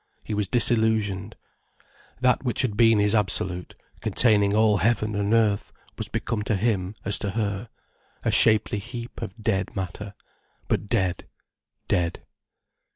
[0.25, 1.35] He was disillusioned.
[2.21, 6.95] That which had been his absolute, containing all heaven and earth, was become to him
[7.05, 7.69] as to her,
[8.23, 11.27] a shapely heap of dead matter—but dead,
[11.87, 12.23] dead.